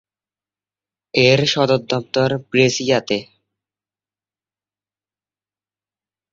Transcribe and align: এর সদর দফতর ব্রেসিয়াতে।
এর 1.13 1.39
সদর 1.45 1.81
দফতর 1.89 2.29
ব্রেসিয়াতে। 2.49 3.17